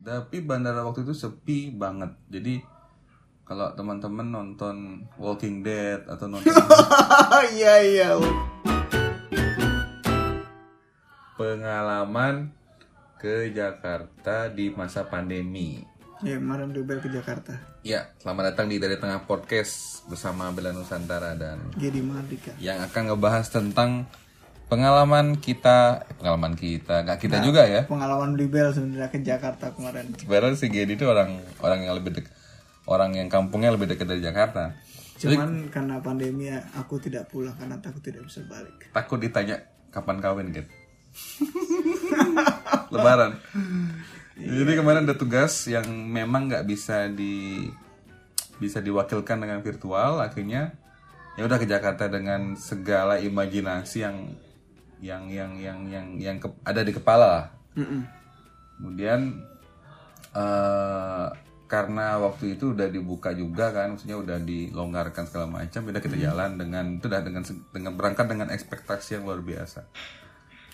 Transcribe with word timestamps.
Tapi 0.00 0.40
bandara 0.40 0.80
waktu 0.80 1.04
itu 1.04 1.12
sepi 1.12 1.68
banget. 1.68 2.16
Jadi 2.32 2.64
kalau 3.44 3.68
teman-teman 3.76 4.24
nonton 4.24 5.04
Walking 5.20 5.60
Dead 5.60 6.00
atau 6.08 6.24
nonton 6.24 6.48
Iya 7.56 7.74
iya. 7.84 8.08
pengalaman 11.36 12.52
ke 13.16 13.52
Jakarta 13.52 14.48
di 14.48 14.72
masa 14.72 15.04
pandemi. 15.04 15.84
Ya 16.20 16.36
kemarin 16.36 16.72
Rebel 16.72 17.00
ke 17.00 17.08
Jakarta. 17.08 17.56
Ya, 17.80 18.12
selamat 18.20 18.52
datang 18.52 18.68
di 18.68 18.76
Dari 18.76 19.00
Tengah 19.00 19.24
Podcast 19.24 20.04
bersama 20.04 20.52
Bela 20.52 20.68
Nusantara 20.68 21.32
dan 21.32 21.72
Gedi 21.80 22.04
Mardika. 22.04 22.52
yang 22.60 22.84
akan 22.84 23.02
ngebahas 23.08 23.48
tentang 23.48 24.04
pengalaman 24.70 25.34
kita, 25.42 26.06
eh, 26.06 26.14
pengalaman 26.14 26.54
kita, 26.54 27.02
nggak 27.02 27.18
kita 27.18 27.42
juga 27.42 27.66
ya. 27.66 27.82
Pengalaman 27.90 28.38
Rebel 28.38 28.70
sebenarnya 28.70 29.10
ke 29.10 29.18
Jakarta 29.18 29.74
kemarin. 29.74 30.14
Sebenarnya 30.14 30.54
si 30.54 30.70
Gedi 30.70 30.94
itu 30.94 31.04
orang 31.10 31.42
orang 31.58 31.82
yang 31.82 31.98
lebih 31.98 32.14
dek, 32.14 32.26
orang 32.86 33.18
yang 33.18 33.26
kampungnya 33.26 33.74
lebih 33.74 33.90
dekat 33.90 34.06
dari 34.06 34.22
Jakarta. 34.22 34.78
Cuman 35.18 35.68
karena 35.68 35.98
pandemi 36.00 36.48
ya, 36.48 36.62
aku 36.78 37.02
tidak 37.02 37.28
pulang 37.28 37.52
karena 37.58 37.76
takut 37.82 38.00
tidak 38.00 38.24
bisa 38.24 38.40
balik. 38.46 38.88
Takut 38.94 39.18
ditanya 39.18 39.60
kapan 39.90 40.22
kawin, 40.22 40.54
Get. 40.54 40.70
Lebaran. 42.94 43.42
Jadi 44.40 44.72
kemarin 44.72 45.04
ada 45.04 45.18
tugas 45.18 45.66
yang 45.68 45.84
memang 45.90 46.48
nggak 46.48 46.64
bisa 46.64 47.10
di 47.10 47.66
bisa 48.56 48.78
diwakilkan 48.80 49.42
dengan 49.42 49.60
virtual, 49.60 50.22
akhirnya 50.22 50.72
ya 51.36 51.42
udah 51.44 51.58
ke 51.58 51.66
Jakarta 51.68 52.08
dengan 52.08 52.56
segala 52.56 53.20
imajinasi 53.20 53.98
yang 54.00 54.16
yang 55.00 55.26
yang 55.32 55.52
yang 55.56 55.78
yang 55.88 56.06
yang 56.20 56.36
ke- 56.36 56.60
ada 56.64 56.84
di 56.84 56.92
kepala 56.92 57.26
lah. 57.26 57.46
Mm-mm. 57.76 58.02
Kemudian 58.76 59.20
eh 60.36 61.28
karena 61.70 62.18
waktu 62.18 62.58
itu 62.58 62.74
udah 62.74 62.90
dibuka 62.90 63.30
juga 63.30 63.70
kan, 63.70 63.94
maksudnya 63.94 64.18
udah 64.18 64.42
dilonggarkan 64.42 65.22
segala 65.22 65.46
macam, 65.46 65.86
udah 65.86 66.02
kita 66.02 66.18
jalan 66.18 66.58
dengan 66.58 66.98
itu 66.98 67.06
udah 67.06 67.22
dengan 67.22 67.46
dengan 67.70 67.92
berangkat 67.94 68.26
dengan 68.26 68.50
ekspektasi 68.50 69.22
yang 69.22 69.30
luar 69.30 69.38
biasa. 69.38 69.86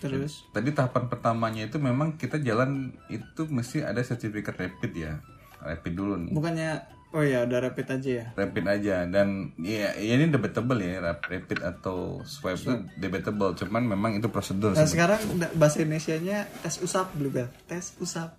Terus 0.01 0.49
Tadi 0.49 0.73
tahapan 0.73 1.05
pertamanya 1.05 1.69
itu 1.69 1.77
memang 1.77 2.17
kita 2.17 2.41
jalan 2.41 2.97
itu 3.13 3.45
mesti 3.45 3.85
ada 3.85 4.01
sertifikat 4.01 4.57
rapid 4.57 4.93
ya, 4.97 5.21
rapid 5.61 5.93
dulu 5.93 6.17
nih, 6.17 6.33
bukannya 6.33 6.96
oh 7.17 7.23
ya 7.23 7.41
udah 7.43 7.59
rapid 7.59 7.87
aja 7.91 8.09
ya. 8.13 8.25
rapid 8.31 8.65
aja 8.69 8.95
dan 9.03 9.49
ya, 9.57 9.89
ini 9.95 10.29
debatable 10.29 10.77
ya 10.77 11.01
rap- 11.01 11.25
rapid 11.25 11.59
atau 11.59 12.21
swab 12.21 12.53
itu 12.53 12.69
debatable, 12.95 13.57
cuman 13.57 13.89
memang 13.89 14.11
itu 14.13 14.29
prosedur. 14.29 14.71
Nah 14.71 14.85
sekarang 14.85 15.17
bahasa 15.53 15.81
Indonesianya 15.81 16.45
tes 16.61 16.77
usap 16.77 17.09
Bluebell. 17.11 17.49
Tes 17.65 17.97
usap. 17.97 18.37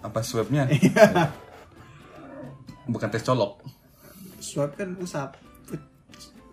Apa 0.00 0.20
swabnya? 0.20 0.68
Bukan 2.86 3.08
tes 3.08 3.22
colok, 3.22 3.64
Swab 4.36 4.74
kan 4.74 4.92
usap. 4.96 5.40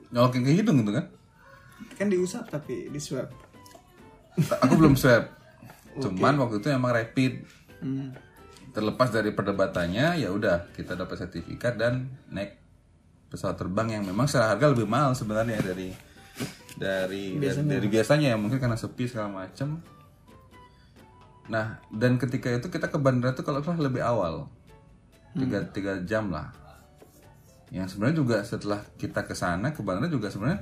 nyolokin 0.07 0.39
ke 0.41 0.51
hidung 0.53 0.79
gitu 0.79 0.91
kan? 0.93 1.05
Kan 1.93 2.07
diusap 2.07 2.47
tapi 2.47 2.87
di 2.87 2.97
swab. 2.97 3.27
aku 4.37 4.73
belum 4.73 4.93
swab 4.93 5.33
cuman 6.03 6.37
waktu 6.37 6.61
itu 6.61 6.69
emang 6.69 6.93
rapid 6.93 7.43
Hmm. 7.77 8.09
Terlepas 8.77 9.09
dari 9.09 9.33
perdebatannya 9.33 10.21
ya 10.21 10.29
udah 10.29 10.69
kita 10.77 10.93
dapat 10.93 11.17
sertifikat 11.17 11.81
dan 11.81 12.13
naik 12.29 12.61
pesawat 13.25 13.57
terbang 13.57 13.97
yang 13.97 14.05
memang 14.05 14.29
secara 14.29 14.53
harga 14.53 14.69
lebih 14.69 14.85
mahal 14.85 15.17
sebenarnya 15.17 15.57
dari 15.65 15.89
dari 16.77 17.41
dari, 17.41 17.57
dari 17.65 17.87
biasanya 17.89 18.27
ya 18.33 18.37
mungkin 18.37 18.61
karena 18.61 18.77
sepi 18.77 19.09
segala 19.09 19.33
macem. 19.33 19.81
Nah 21.49 21.81
dan 21.89 22.21
ketika 22.21 22.53
itu 22.53 22.69
kita 22.69 22.93
ke 22.93 23.01
bandara 23.01 23.33
itu 23.33 23.41
kalau 23.41 23.65
salah 23.65 23.81
lebih 23.81 24.05
awal. 24.05 24.45
Tiga 25.33 25.65
tiga 25.73 25.97
jam 26.05 26.29
lah. 26.29 26.53
Yang 27.73 27.97
sebenarnya 27.97 28.17
juga 28.21 28.37
setelah 28.45 28.85
kita 29.01 29.25
ke 29.25 29.33
sana 29.33 29.73
ke 29.73 29.81
bandara 29.81 30.13
juga 30.13 30.29
sebenarnya 30.29 30.61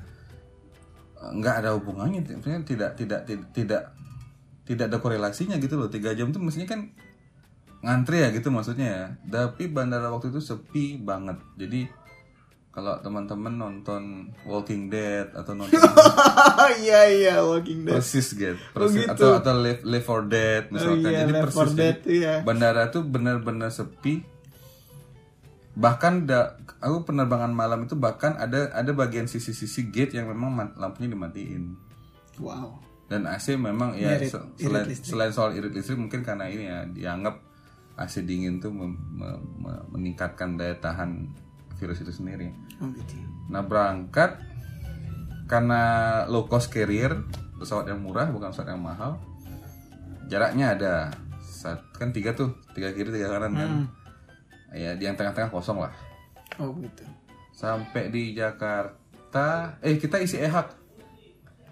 eh, 1.20 1.31
nggak 1.36 1.55
ada 1.67 1.75
hubungannya. 1.75 2.23
Tidak 2.64 2.95
tidak 2.95 3.27
tidak 3.52 3.92
tidak 4.64 4.86
ada 4.87 4.98
korelasinya 5.04 5.59
gitu 5.59 5.75
loh. 5.75 5.92
Tiga 5.92 6.15
jam 6.15 6.31
itu 6.31 6.39
mestinya 6.39 6.80
kan 6.80 6.95
ngantri 7.86 8.18
ya 8.18 8.30
gitu 8.32 8.50
maksudnya 8.50 8.88
ya 8.90 9.04
tapi 9.46 9.68
bandara 9.68 10.10
waktu 10.10 10.28
itu 10.28 10.42
sepi 10.42 10.98
banget 10.98 11.38
jadi 11.54 11.86
kalau 12.68 13.00
teman-teman 13.00 13.56
nonton 13.56 14.04
Walking 14.44 14.90
Dead 14.90 15.32
atau 15.32 15.54
nonton 15.54 15.80
Iya 16.84 17.02
iya 17.08 17.36
Walking 17.40 17.86
Dead. 17.86 17.96
persis 17.96 18.28
gitu 18.28 18.58
Oh, 18.73 18.84
persis 18.84 19.00
gitu. 19.02 19.14
atau 19.14 19.30
atau 19.38 19.54
Live, 19.56 19.82
Live 19.82 20.04
for 20.04 20.26
Dead 20.26 20.68
misalkan 20.68 21.08
iya, 21.08 21.23
jadi 21.23 21.32
Left 21.32 21.44
persis 21.46 21.62
4 21.62 21.70
jadi 21.70 21.78
Dead, 21.78 21.98
iya. 22.12 22.34
bandara 22.42 22.90
tuh 22.90 23.06
benar-benar 23.06 23.70
sepi 23.70 24.26
bahkan 25.73 26.23
da, 26.23 26.40
aku 26.80 27.04
penerbangan 27.06 27.52
malam 27.52 27.84
itu 27.84 27.94
bahkan 27.94 28.34
ada 28.34 28.72
ada 28.72 28.92
bagian 28.92 29.26
sisi-sisi 29.26 29.88
gate 29.90 30.12
yang 30.14 30.26
memang 30.26 30.50
lampunya 30.73 31.12
dimatiin 31.12 31.76
Wow. 32.36 32.80
dan 33.06 33.23
AC 33.26 33.56
memang 33.56 33.94
ya 33.94 34.16
Irit- 34.16 34.28
se- 34.30 34.44
irit 34.58 34.60
selain, 34.62 34.86
listrik. 34.86 35.08
selain 35.08 35.32
soal 35.32 35.52
irit 35.54 35.72
listrik 35.72 35.96
mungkin 35.96 36.20
karena 36.22 36.48
ini 36.48 36.64
ya 36.66 36.80
dianggap 36.86 37.40
AC 37.95 38.22
dingin 38.22 38.58
tuh 38.58 38.70
mem- 38.70 39.00
me- 39.10 39.42
me- 39.58 39.86
meningkatkan 39.89 40.56
daya 40.56 40.76
tahan 40.76 41.32
virus 41.76 42.00
itu 42.00 42.11
sendiri. 42.11 42.52
Oh 42.78 42.88
gitu. 42.89 43.16
Nah 43.48 43.61
berangkat 43.61 44.39
karena 45.45 45.82
low 46.26 46.45
cost 46.45 46.67
carrier 46.67 47.22
pesawat 47.55 47.88
yang 47.88 48.02
murah 48.02 48.28
bukan 48.28 48.50
pesawat 48.50 48.73
yang 48.73 48.82
mahal 48.82 49.22
jaraknya 50.26 50.73
ada 50.73 50.94
Sat- 51.39 51.94
kan 51.94 52.10
tiga 52.10 52.34
tuh 52.34 52.52
tiga 52.73 52.89
kiri 52.92 53.14
tiga 53.14 53.30
kanan 53.30 53.54
kan 53.54 53.72
ya 54.73 54.92
di 54.92 55.05
yang 55.05 55.14
tengah-tengah 55.14 55.48
kosong 55.48 55.80
lah 55.80 55.94
Oh 56.58 56.73
gitu. 56.76 57.05
sampai 57.52 58.10
di 58.10 58.34
Jakarta 58.34 59.78
eh 59.80 59.95
kita 59.95 60.17
isi 60.17 60.42
ehak 60.42 60.73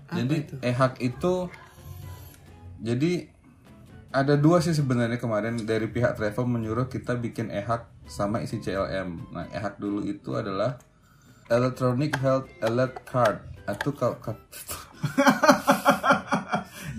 jadi 0.08 0.36
ehak 0.62 1.02
itu 1.02 1.50
jadi 2.78 3.33
ada 4.14 4.38
dua 4.38 4.62
sih 4.62 4.78
sebenarnya 4.78 5.18
kemarin 5.18 5.58
dari 5.66 5.90
pihak 5.90 6.14
travel 6.14 6.46
menyuruh 6.46 6.86
kita 6.86 7.18
bikin 7.18 7.50
ehak 7.50 7.90
sama 8.06 8.46
isi 8.46 8.62
CLM 8.62 9.34
nah 9.34 9.50
ehak 9.50 9.82
dulu 9.82 10.06
itu 10.06 10.38
adalah 10.38 10.78
electronic 11.50 12.14
health 12.22 12.46
alert 12.62 13.02
card 13.10 13.42
atau 13.66 13.92
kalau 13.98 14.16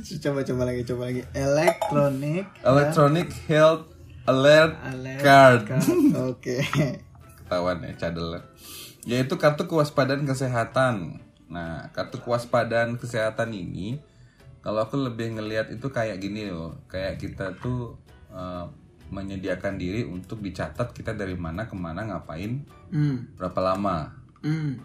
Coba 0.05 0.45
coba 0.45 0.63
lagi 0.69 0.85
coba 0.85 1.09
lagi. 1.09 1.25
Electronic 1.33 2.45
electronic 2.61 3.29
health 3.49 3.89
alert, 4.29 4.77
alert 4.85 5.21
card 5.21 5.61
card. 5.65 5.85
Oke. 6.33 6.61
ketahuan 7.45 7.85
ya 7.85 7.93
cadel 8.01 8.41
yaitu 9.05 9.37
kartu 9.37 9.69
kewaspadaan 9.69 10.25
kesehatan 10.25 11.21
nah 11.53 11.93
kartu 11.93 12.21
kewaspadaan 12.25 12.97
kesehatan 12.97 13.53
ini 13.53 14.01
kalau 14.65 14.81
aku 14.81 14.97
lebih 14.99 15.37
ngelihat 15.37 15.69
itu 15.69 15.87
kayak 15.87 16.19
gini 16.19 16.49
loh 16.49 16.81
kayak 16.87 17.17
kita 17.17 17.53
tuh 17.55 17.95
eh, 18.29 18.65
menyediakan 19.07 19.77
diri 19.77 20.03
untuk 20.03 20.41
dicatat 20.41 20.91
kita 20.91 21.13
dari 21.13 21.37
mana 21.37 21.65
ke 21.65 21.77
mana 21.77 22.03
ngapain 22.03 22.65
Hmm. 22.89 23.29
berapa 23.35 23.61
lama 23.61 24.11
Hmm. 24.41 24.81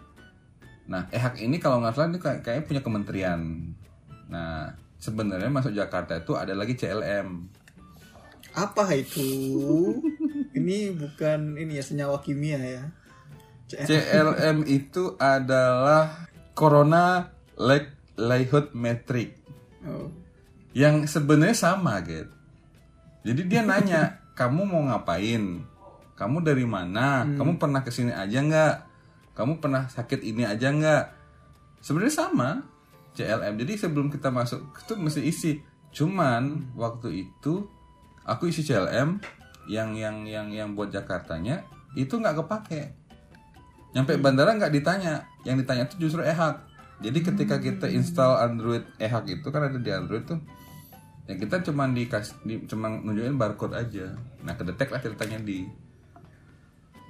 nah 0.84 1.08
ehak 1.08 1.38
ini 1.38 1.56
kalau 1.56 1.78
nggak 1.78 1.94
salah 1.94 2.08
ini 2.08 2.18
kayak 2.18 2.40
kayaknya 2.40 2.64
punya 2.64 2.82
kementerian 2.82 3.40
nah 4.26 4.70
sebenarnya 4.96 5.48
masuk 5.48 5.72
Jakarta 5.72 6.14
itu 6.14 6.34
ada 6.34 6.52
lagi 6.52 6.74
CLM 6.74 7.48
Apa 8.50 8.92
itu? 8.92 9.22
ini 10.58 10.90
bukan 10.90 11.54
ini 11.54 11.78
ya 11.78 11.84
senyawa 11.84 12.18
kimia 12.18 12.58
ya. 12.58 12.82
C- 13.64 13.78
CLM 13.80 14.66
itu 14.66 15.14
adalah 15.16 16.26
Corona 16.52 17.30
Like 17.54 17.94
Livelihood 18.16 18.74
Metric 18.74 19.38
Oh. 19.80 20.12
yang 20.76 21.08
sebenarnya 21.08 21.56
sama 21.56 21.98
gitu. 22.04 22.30
Jadi 23.24 23.42
dia 23.48 23.64
nanya, 23.64 24.20
kamu 24.38 24.62
mau 24.68 24.82
ngapain? 24.86 25.64
Kamu 26.14 26.44
dari 26.44 26.68
mana? 26.68 27.24
Kamu 27.24 27.56
pernah 27.56 27.80
ke 27.80 27.88
sini 27.88 28.12
aja 28.12 28.44
nggak? 28.44 28.74
Kamu 29.32 29.56
pernah 29.56 29.88
sakit 29.88 30.20
ini 30.20 30.44
aja 30.44 30.68
nggak? 30.68 31.04
Sebenarnya 31.80 32.12
sama 32.12 32.60
CLM. 33.16 33.56
Jadi 33.56 33.72
sebelum 33.80 34.12
kita 34.12 34.28
masuk 34.28 34.60
itu 34.76 34.92
mesti 35.00 35.20
isi. 35.24 35.52
Cuman 35.90 36.76
waktu 36.76 37.24
itu 37.24 37.64
aku 38.28 38.52
isi 38.52 38.62
CLM 38.62 39.16
yang 39.66 39.96
yang 39.96 40.28
yang 40.28 40.48
yang 40.52 40.68
buat 40.76 40.92
Jakartanya 40.92 41.64
itu 41.98 42.20
nggak 42.20 42.44
kepake. 42.44 42.94
Nyampe 43.90 44.22
bandara 44.22 44.54
nggak 44.54 44.70
ditanya, 44.70 45.26
yang 45.42 45.58
ditanya 45.58 45.90
itu 45.90 46.06
justru 46.06 46.22
ehak. 46.22 46.62
Jadi 47.00 47.18
ketika 47.24 47.56
kita 47.56 47.88
install 47.88 48.44
Android 48.44 48.84
ehak 49.00 49.40
itu 49.40 49.48
kan 49.48 49.72
ada 49.72 49.80
di 49.80 49.88
Android 49.88 50.24
tuh, 50.28 50.40
ya 51.24 51.34
kita 51.40 51.64
cuman 51.64 51.96
dikasih, 51.96 52.36
di, 52.44 52.54
cuman 52.68 53.04
nunjukin 53.04 53.40
barcode 53.40 53.76
aja. 53.76 54.12
Nah 54.44 54.52
kedetek 54.56 54.92
lah 54.92 55.00
ceritanya 55.00 55.40
di 55.40 55.64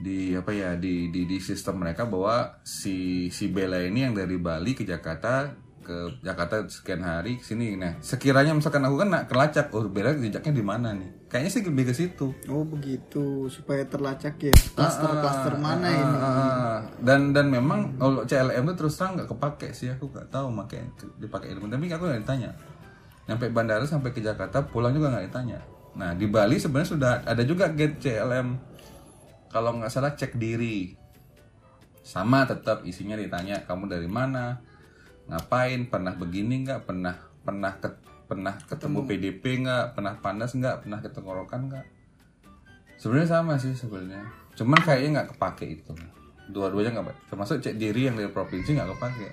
di 0.00 0.32
apa 0.32 0.48
ya 0.54 0.80
di, 0.80 1.12
di 1.12 1.28
di 1.28 1.38
sistem 1.42 1.84
mereka 1.84 2.08
bahwa 2.08 2.62
si 2.64 3.28
si 3.28 3.52
Bella 3.52 3.84
ini 3.84 4.08
yang 4.08 4.16
dari 4.16 4.40
Bali 4.40 4.72
ke 4.72 4.86
Jakarta 4.86 5.52
ke 5.80 6.20
Jakarta 6.20 6.62
sekian 6.68 7.00
hari 7.00 7.40
sini. 7.40 7.74
Nah 7.74 7.96
sekiranya 8.04 8.52
misalkan 8.52 8.84
aku 8.84 9.00
kan 9.00 9.08
nak 9.10 9.24
kelacak 9.26 9.72
oh 9.72 9.88
beda 9.88 10.14
jejaknya 10.20 10.52
di 10.52 10.64
mana 10.64 10.92
nih? 10.94 11.10
Kayaknya 11.26 11.50
sih 11.50 11.62
lebih 11.64 11.84
ke 11.88 11.94
situ. 11.96 12.26
Oh 12.46 12.62
begitu. 12.62 13.48
Supaya 13.48 13.82
terlacak 13.88 14.36
ya 14.38 14.52
klaster-klaster 14.76 15.56
mana 15.56 15.88
Ah, 15.88 15.96
ini. 15.96 16.16
ah, 16.16 16.26
ah. 16.26 16.76
dan 17.00 17.32
dan 17.32 17.48
memang 17.48 17.96
kalau 17.96 18.22
CLM 18.28 18.64
itu 18.70 18.74
terus 18.76 18.94
terang 19.00 19.16
nggak 19.16 19.28
kepake 19.32 19.68
sih 19.72 19.88
aku 19.88 20.12
nggak 20.12 20.28
tahu 20.28 20.52
makanya 20.52 20.86
dipakai 21.18 21.50
ilmu. 21.56 21.66
Tapi 21.66 21.84
aku 21.88 22.04
nggak 22.06 22.22
ditanya. 22.22 22.50
Nyampe 23.26 23.46
bandara 23.50 23.86
sampai 23.86 24.10
ke 24.12 24.20
Jakarta 24.20 24.62
pulang 24.62 24.92
juga 24.92 25.10
nggak 25.10 25.26
ditanya. 25.32 25.58
Nah 25.96 26.14
di 26.14 26.26
Bali 26.30 26.60
sebenarnya 26.60 26.90
sudah 26.92 27.12
ada 27.24 27.42
juga 27.42 27.72
gate 27.72 27.98
CLM 27.98 28.48
kalau 29.48 29.80
nggak 29.80 29.90
salah 29.90 30.12
cek 30.14 30.36
diri. 30.36 30.94
Sama 32.00 32.42
tetap 32.44 32.82
isinya 32.84 33.14
ditanya 33.14 33.62
kamu 33.64 33.86
dari 33.86 34.08
mana 34.10 34.58
ngapain? 35.30 35.86
Pernah 35.86 36.14
begini 36.18 36.66
nggak? 36.66 36.84
Pernah 36.84 37.14
pernah 37.46 37.72
ke- 37.78 38.02
pernah 38.26 38.54
ketemu 38.66 39.06
PDP 39.06 39.42
nggak? 39.62 39.84
Pernah 39.94 40.14
panas 40.18 40.50
nggak? 40.52 40.84
Pernah 40.84 40.98
ketenggorokan 40.98 41.60
nggak? 41.70 41.86
Sebenarnya 42.98 43.30
sama 43.30 43.56
sih 43.56 43.72
sebenarnya. 43.72 44.26
Cuman 44.58 44.82
kayaknya 44.82 45.08
nggak 45.22 45.28
kepake 45.38 45.66
itu. 45.80 45.94
Dua-duanya 46.50 47.00
nggak 47.00 47.30
termasuk 47.30 47.62
cek 47.62 47.78
diri 47.78 48.10
yang 48.10 48.18
dari 48.18 48.28
provinsi 48.28 48.76
nggak 48.76 48.90
kepake. 48.98 49.28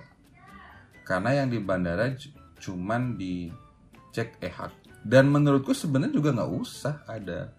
Karena 1.04 1.44
yang 1.44 1.50
di 1.50 1.58
bandara 1.58 2.14
cuman 2.58 3.18
dicek 3.18 4.38
ehak 4.42 4.74
dan 5.06 5.30
menurutku 5.30 5.74
sebenarnya 5.74 6.14
juga 6.14 6.30
nggak 6.32 6.52
usah 6.52 7.04
ada. 7.10 7.52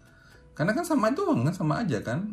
Karena 0.55 0.75
kan 0.75 0.85
sama 0.87 1.11
doang 1.14 1.46
kan 1.46 1.55
sama 1.55 1.82
aja 1.82 1.99
kan? 2.02 2.25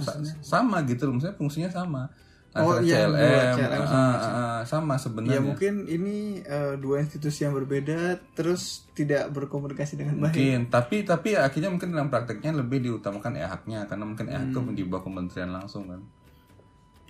Sa- 0.00 0.18
sama 0.42 0.82
gitu 0.88 1.06
loh. 1.06 1.16
Maksudnya 1.16 1.36
fungsinya 1.38 1.70
sama 1.70 2.10
Oh, 2.54 2.78
iya, 2.78 3.10
CLM, 3.10 3.18
dua 3.18 3.42
CLM 3.58 3.82
ah, 3.82 3.86
sama 3.90 3.98
ah, 3.98 4.14
ah, 4.14 4.60
sama 4.62 4.94
Ya 4.94 5.00
sebenarnya 5.02 5.40
mungkin 5.42 5.74
ini 5.90 6.38
eh, 6.38 6.74
dua 6.78 7.02
institusi 7.02 7.42
yang 7.42 7.50
berbeda 7.58 8.22
terus 8.38 8.86
tidak 8.94 9.34
berkomunikasi 9.34 9.98
dengan 9.98 10.22
baik. 10.22 10.30
mungkin 10.30 10.58
tapi 10.70 11.02
tapi 11.02 11.34
ya 11.34 11.50
akhirnya 11.50 11.74
mungkin 11.74 11.90
dalam 11.90 12.14
prakteknya 12.14 12.54
lebih 12.54 12.78
diutamakan 12.86 13.34
ehaknya 13.42 13.90
karena 13.90 14.04
mungkin 14.06 14.30
ehak 14.30 14.54
itu 14.54 14.60
di 14.70 14.82
bawah 14.86 15.02
kementerian 15.02 15.50
langsung 15.50 15.90
kan 15.90 15.98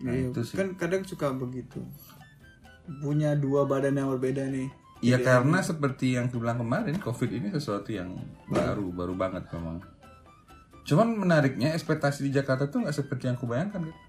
Nah, 0.02 0.11
Iya, 0.11 0.35
itu 0.35 0.41
sih. 0.43 0.56
kan 0.58 0.75
kadang 0.75 1.06
suka 1.06 1.31
begitu. 1.31 1.79
Punya 2.99 3.38
dua 3.38 3.62
badan 3.64 3.94
yang 3.94 4.11
berbeda 4.11 4.43
nih. 4.50 4.69
Ya 5.05 5.20
karena 5.20 5.61
seperti 5.61 6.17
yang 6.17 6.32
aku 6.32 6.41
bilang 6.41 6.58
kemarin, 6.58 6.96
COVID 6.96 7.31
ini 7.31 7.49
sesuatu 7.52 7.93
yang 7.93 8.17
baru, 8.49 8.88
baru 8.91 9.14
banget 9.14 9.44
memang. 9.52 9.85
Cuman 10.88 11.12
menariknya 11.14 11.76
ekspektasi 11.76 12.25
di 12.25 12.31
Jakarta 12.32 12.67
tuh 12.67 12.82
nggak 12.85 12.96
seperti 12.96 13.29
yang 13.29 13.37
aku 13.37 13.46
bayangkan. 13.46 13.85
Gitu. 13.87 14.00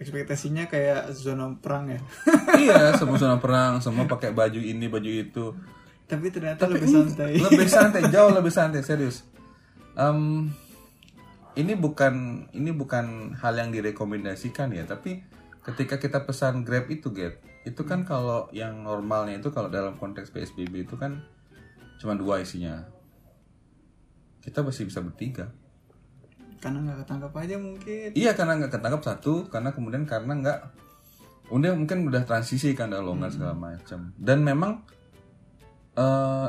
Ekspektasinya 0.00 0.66
kayak 0.66 1.12
zona 1.12 1.52
perang 1.60 1.92
ya. 1.92 2.00
iya, 2.62 2.96
semua 2.96 3.20
zona 3.22 3.36
perang, 3.38 3.78
semua 3.78 4.08
pakai 4.08 4.32
baju 4.32 4.58
ini, 4.58 4.88
baju 4.88 5.10
itu. 5.10 5.52
Tapi 6.08 6.28
ternyata 6.32 6.66
lebih 6.66 6.88
santai. 6.88 7.38
Lebih 7.38 7.68
santai, 7.76 8.02
jauh 8.08 8.32
lebih 8.32 8.52
santai, 8.52 8.80
serius. 8.82 9.24
Em, 9.94 10.48
ini 11.54 11.76
bukan 11.76 12.46
ini 12.56 12.72
bukan 12.72 13.36
hal 13.36 13.54
yang 13.60 13.70
direkomendasikan 13.70 14.72
ya, 14.72 14.88
tapi 14.88 15.22
ketika 15.62 16.00
kita 16.00 16.24
pesan 16.24 16.64
Grab 16.64 16.88
itu, 16.88 17.12
Grab, 17.12 17.38
itu 17.62 17.82
kan 17.86 18.02
kalau 18.02 18.50
yang 18.50 18.82
normalnya 18.82 19.38
itu 19.38 19.54
kalau 19.54 19.70
dalam 19.70 19.94
konteks 19.94 20.34
PSBB 20.34 20.88
itu 20.88 20.98
kan 20.98 21.22
cuma 22.02 22.18
dua 22.18 22.42
isinya. 22.42 22.90
Kita 24.42 24.66
masih 24.66 24.90
bisa 24.90 24.98
bertiga. 24.98 25.54
Karena 26.62 26.78
nggak 26.86 26.98
ketangkap 27.02 27.32
aja 27.34 27.56
mungkin. 27.58 28.08
Iya 28.14 28.30
karena 28.38 28.52
nggak 28.62 28.72
ketangkap 28.78 29.02
satu, 29.02 29.34
karena 29.50 29.74
kemudian 29.74 30.06
karena 30.06 30.32
nggak, 30.38 30.58
udah 31.50 31.70
mungkin 31.74 32.06
udah 32.06 32.22
transisi 32.22 32.70
kan 32.78 32.94
udah 32.94 33.02
longgar 33.02 33.34
segala 33.34 33.58
macam. 33.58 34.14
Dan 34.14 34.46
memang, 34.46 34.86
eh 35.98 36.48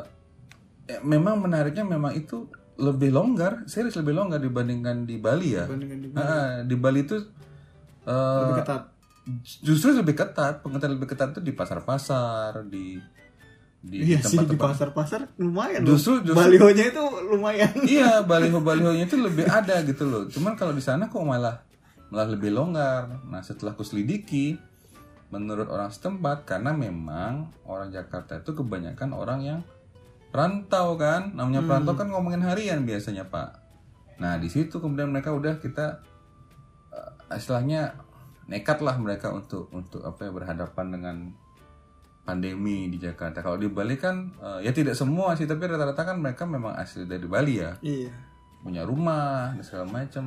eh, 0.85 1.01
memang 1.01 1.41
menariknya 1.41 1.81
memang 1.81 2.13
itu 2.13 2.45
lebih 2.77 3.09
longgar, 3.09 3.65
serius 3.65 3.97
lebih 3.97 4.13
longgar 4.13 4.37
dibandingkan 4.37 5.09
di 5.09 5.17
Bali 5.17 5.57
ya. 5.57 5.65
Dibandingkan 5.65 5.97
di 6.05 6.09
di 6.69 6.75
Bali 6.77 6.99
itu 7.01 7.17
eh, 8.05 8.39
Lebih 8.45 8.57
ketat. 8.61 8.83
justru 9.65 9.97
lebih 9.97 10.13
ketat, 10.13 10.61
pengetatan 10.61 10.93
lebih 10.99 11.09
ketat 11.09 11.31
itu 11.33 11.41
di 11.41 11.53
pasar-pasar, 11.55 12.67
di 12.69 12.99
di 13.83 14.15
Iya 14.15 14.23
sih 14.23 14.39
di 14.39 14.55
pasar-pasar 14.55 15.35
lumayan 15.35 15.83
loh. 15.83 15.99
Justru- 15.99 16.23
justru- 16.23 16.39
Balihonya 16.39 16.87
itu 16.87 17.03
lumayan. 17.27 17.71
iya 17.99 18.23
baliho-balihonya 18.23 19.03
itu 19.05 19.19
lebih 19.19 19.43
ada 19.43 19.83
gitu 19.83 20.07
loh. 20.07 20.23
Cuman 20.31 20.55
kalau 20.55 20.71
di 20.71 20.79
sana 20.79 21.11
kok 21.11 21.19
malah 21.19 21.59
malah 22.07 22.31
lebih 22.31 22.55
longgar. 22.55 23.11
Nah 23.27 23.43
setelah 23.43 23.75
aku 23.75 23.83
selidiki 23.83 24.55
menurut 25.35 25.67
orang 25.67 25.91
setempat 25.91 26.47
karena 26.47 26.71
memang 26.71 27.51
orang 27.67 27.91
Jakarta 27.91 28.39
itu 28.39 28.55
kebanyakan 28.55 29.11
orang 29.11 29.39
yang 29.43 29.59
perantau 30.31 30.95
kan. 30.95 31.35
Namanya 31.35 31.67
perantau 31.67 31.99
kan 31.99 32.07
ngomongin 32.07 32.39
harian 32.39 32.87
biasanya 32.87 33.27
pak. 33.27 33.59
Nah 34.15 34.39
di 34.39 34.47
situ 34.47 34.79
kemudian 34.79 35.11
mereka 35.11 35.35
udah 35.35 35.59
kita 35.59 35.99
eh, 36.95 37.35
istilahnya 37.35 37.99
nekat 38.47 38.79
lah 38.79 38.95
mereka 38.95 39.35
untuk 39.35 39.67
untuk 39.75 40.07
apa 40.07 40.23
ya 40.23 40.31
berhadapan 40.31 40.87
dengan 40.87 41.15
pandemi 42.23 42.87
di 42.87 42.95
Jakarta 42.95 43.39
kalau 43.39 43.55
di 43.55 43.67
Bali 43.67 43.95
kan 43.95 44.31
eh, 44.33 44.59
ya 44.63 44.71
tidak 44.71 44.95
semua 44.95 45.35
sih 45.35 45.43
tapi 45.43 45.63
rata-rata 45.63 46.03
kan 46.03 46.17
mereka 46.17 46.43
memang 46.43 46.71
asli 46.73 47.03
dari 47.03 47.25
Bali 47.25 47.53
ya 47.57 47.75
Iya. 47.79 48.09
punya 48.59 48.81
rumah 48.81 49.51
dan 49.51 49.61
segala 49.61 49.85
macam 49.85 50.23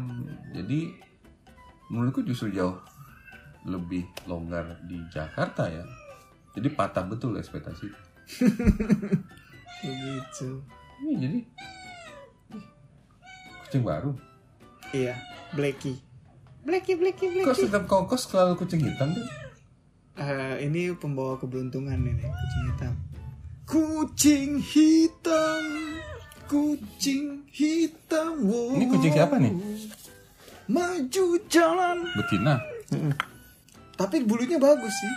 jadi 0.50 0.92
menurutku 1.88 2.20
justru 2.20 2.52
jauh 2.52 2.76
lebih 3.64 4.04
longgar 4.24 4.76
di 4.84 5.00
Jakarta 5.08 5.66
ya 5.66 5.82
jadi 6.52 6.68
patah 6.70 7.02
betul 7.02 7.34
ekspektasi 7.34 7.88
Begitu. 9.78 10.48
Iya 10.98 11.14
jadi 11.18 11.38
ih, 12.52 12.64
kucing 13.62 13.82
baru 13.82 14.12
Iya. 14.90 15.16
Blacky. 15.52 15.96
Blacky, 16.62 16.94
Blacky, 16.94 17.26
Blacky. 17.28 17.46
kok 17.46 17.56
setiap 17.56 17.84
kongkos 17.86 18.26
selalu 18.26 18.54
kucing 18.56 18.82
hitam 18.82 19.10
tuh 19.10 19.26
Eh, 20.16 20.64
ini 20.64 20.96
pembawa 20.96 21.36
keberuntungan 21.36 21.92
ini 21.94 22.24
kucing 22.24 22.64
hitam. 22.66 22.94
Kucing 23.66 24.50
hitam, 24.62 25.62
kucing 26.46 27.24
hitam. 27.50 28.32
Wow. 28.40 28.80
Ini 28.80 28.84
kucing 28.88 29.12
siapa 29.12 29.36
nih? 29.36 29.52
Maju 30.66 31.24
jalan. 31.46 31.98
betina 32.16 32.56
Tapi 33.94 34.22
bulunya 34.22 34.56
bagus 34.56 34.92
sih. 34.92 35.12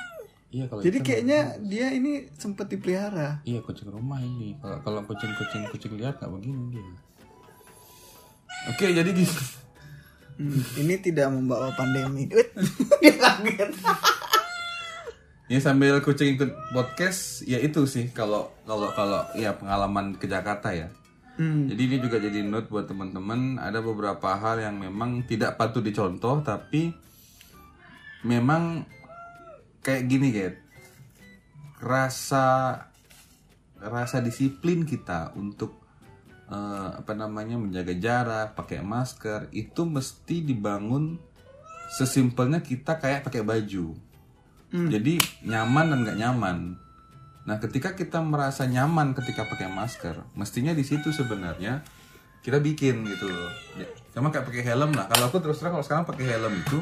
iya 0.50 0.66
kalau 0.66 0.82
Jadi 0.82 0.98
kayaknya 1.00 1.40
dia 1.62 1.94
ini 1.94 2.26
sempat 2.34 2.68
dipelihara. 2.68 3.38
iya 3.46 3.62
kucing 3.62 3.86
rumah 3.88 4.18
ini 4.18 4.58
kalau 4.58 4.82
kalau 4.82 5.02
kucing 5.06 5.30
kucing 5.38 5.62
kucing 5.70 5.94
liar 5.94 6.12
nggak 6.12 6.26
begini 6.28 6.74
dia 6.74 6.86
oke 8.68 8.82
jadi 8.84 9.10
gitu 9.14 9.42
Hmm, 10.40 10.56
ini 10.80 10.96
tidak 10.98 11.36
membawa 11.36 11.68
pandemi. 11.76 12.24
Dia 13.04 13.12
kaget. 13.12 13.76
Ya 15.50 15.58
sambil 15.58 15.98
kucing 16.06 16.38
ikut 16.38 16.54
podcast 16.78 17.42
ya 17.42 17.58
itu 17.58 17.82
sih 17.90 18.14
kalau 18.14 18.54
kalau 18.70 18.86
kalau 18.94 19.26
ya 19.34 19.58
pengalaman 19.58 20.14
ke 20.14 20.30
Jakarta 20.30 20.70
ya. 20.78 20.94
Hmm. 21.42 21.66
Jadi 21.66 21.82
ini 21.90 21.98
juga 21.98 22.22
jadi 22.22 22.46
note 22.46 22.70
buat 22.70 22.86
teman-teman 22.86 23.58
ada 23.58 23.82
beberapa 23.82 24.38
hal 24.38 24.62
yang 24.62 24.78
memang 24.78 25.26
tidak 25.26 25.58
patut 25.58 25.82
dicontoh 25.82 26.46
tapi 26.46 26.94
memang 28.22 28.86
kayak 29.82 30.06
gini 30.06 30.30
Get. 30.30 30.62
Rasa 31.82 32.86
rasa 33.82 34.22
disiplin 34.22 34.86
kita 34.86 35.34
untuk 35.34 35.82
eh, 36.46 36.90
apa 36.94 37.18
namanya 37.18 37.58
menjaga 37.58 37.98
jarak, 37.98 38.54
pakai 38.54 38.86
masker 38.86 39.50
itu 39.50 39.82
mesti 39.82 40.46
dibangun 40.46 41.18
sesimpelnya 41.98 42.62
kita 42.62 43.02
kayak 43.02 43.26
pakai 43.26 43.42
baju. 43.42 44.09
Jadi 44.70 45.18
nyaman 45.50 45.86
dan 45.90 46.00
nggak 46.06 46.18
nyaman. 46.22 46.58
Nah, 47.50 47.58
ketika 47.58 47.98
kita 47.98 48.22
merasa 48.22 48.70
nyaman 48.70 49.18
ketika 49.18 49.50
pakai 49.50 49.66
masker, 49.66 50.22
mestinya 50.38 50.70
di 50.70 50.86
situ 50.86 51.10
sebenarnya 51.10 51.82
kita 52.46 52.62
bikin 52.62 53.02
gitu 53.10 53.26
loh. 53.26 53.52
Ya, 53.82 53.90
sama 54.14 54.30
kayak 54.30 54.46
pakai 54.46 54.62
helm 54.62 54.94
lah. 54.94 55.10
Kalau 55.10 55.34
aku 55.34 55.42
terus 55.42 55.58
terang 55.58 55.74
kalau 55.74 55.86
sekarang 55.86 56.06
pakai 56.06 56.26
helm 56.30 56.54
itu 56.54 56.80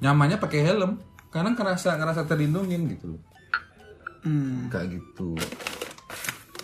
nyamannya 0.00 0.40
pakai 0.40 0.60
helm 0.64 0.96
karena 1.28 1.52
ngerasa 1.52 2.00
ngerasa 2.00 2.24
terlindungin 2.24 2.88
gitu 2.96 3.16
loh. 3.16 3.22
Hmm. 4.24 4.72
Kayak 4.72 4.96
gitu. 4.96 5.36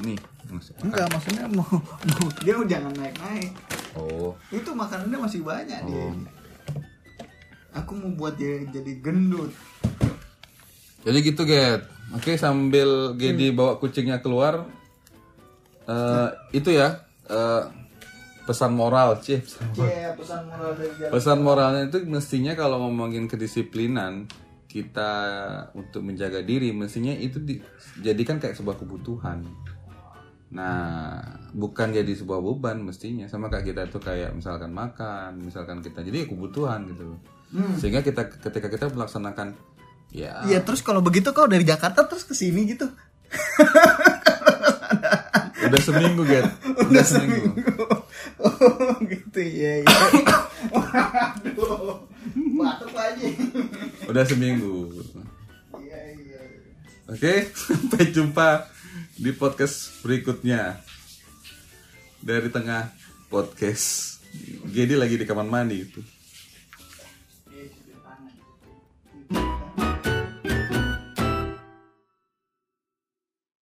Nih, 0.01 0.17
masuk. 0.49 0.77
Enggak, 0.85 1.09
maksudnya 1.09 1.45
mau, 1.53 1.69
mau 1.85 2.29
dia 2.41 2.57
jangan 2.69 2.93
naik-naik. 2.97 3.53
Oh, 3.97 4.37
Itu 4.53 4.77
makanannya 4.77 5.19
masih 5.21 5.41
banyak 5.41 5.81
dia. 5.89 6.09
Aku 7.77 7.93
mau 7.97 8.13
buat 8.13 8.37
dia 8.41 8.65
jadi 8.69 8.93
gendut. 9.01 9.53
Jadi 11.07 11.19
gitu, 11.23 11.47
Get. 11.47 11.87
Oke, 12.15 12.35
sambil 12.35 13.15
Gedi 13.15 13.55
bawa 13.55 13.79
kucingnya 13.79 14.19
keluar 14.19 14.67
eh 15.87 16.29
itu 16.51 16.75
ya 16.75 17.07
eh, 17.31 17.63
pesan 18.43 18.75
moral, 18.75 19.23
Cih. 19.23 19.39
pesan 19.39 19.71
moral. 19.71 19.87
Iya, 19.87 20.11
pesan 20.19 20.41
moral 20.51 20.71
dari 20.75 20.93
jalan. 20.99 21.13
Pesan 21.15 21.39
moralnya 21.47 21.83
itu 21.87 21.99
mestinya 22.11 22.53
kalau 22.59 22.83
ngomongin 22.83 23.31
kedisiplinan 23.31 24.27
kita 24.77 25.13
untuk 25.73 26.05
menjaga 26.05 26.45
diri 26.45 26.69
mestinya 26.77 27.17
itu 27.17 27.41
dijadikan 27.41 28.37
kayak 28.37 28.61
sebuah 28.61 28.77
kebutuhan 28.77 29.41
nah 30.47 31.19
bukan 31.57 31.91
jadi 31.91 32.13
sebuah 32.13 32.39
beban 32.39 32.79
mestinya 32.79 33.27
sama 33.27 33.51
kayak 33.51 33.67
kita 33.73 33.83
tuh 33.91 33.99
kayak 33.99 34.31
misalkan 34.31 34.71
makan 34.71 35.43
misalkan 35.43 35.83
kita 35.83 36.07
jadi 36.07 36.31
kebutuhan 36.31 36.87
gitu 36.87 37.03
loh 37.15 37.21
sehingga 37.83 38.05
kita 38.05 38.31
ketika 38.31 38.69
kita 38.71 38.85
melaksanakan 38.95 39.59
ya 40.17 40.41
Iya 40.49 40.65
terus 40.65 40.81
kalau 40.81 41.05
begitu 41.05 41.29
kau 41.37 41.45
dari 41.45 41.61
Jakarta 41.69 42.09
terus 42.09 42.25
ke 42.25 42.33
sini 42.33 42.65
gitu. 42.65 42.89
udah 45.67 45.81
seminggu 45.83 46.23
get 46.25 46.47
udah, 46.89 47.05
seminggu. 47.05 47.53
oh 48.41 48.97
gitu 49.05 49.41
ya. 49.45 49.85
ya. 49.85 49.97
Aduh. 51.45 52.07
Batuk 52.57 52.93
lagi. 52.97 53.29
udah 54.09 54.25
seminggu 54.25 54.89
Iya 55.77 56.01
iya. 56.17 56.41
oke 57.13 57.35
sampai 57.69 58.05
jumpa 58.15 58.65
di 59.21 59.31
podcast 59.37 60.01
berikutnya 60.01 60.81
dari 62.25 62.49
tengah 62.49 62.89
podcast 63.29 64.17
Gedi 64.69 64.93
lagi 64.99 65.17
di 65.17 65.25
kamar 65.25 65.49
mandi 65.49 65.77
itu 65.81 66.01